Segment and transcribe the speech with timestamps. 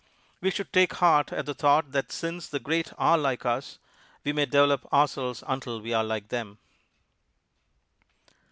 [0.41, 3.77] We should take heart at the thought that since the great are like us,
[4.23, 6.57] we may develop ourselves until we are like them.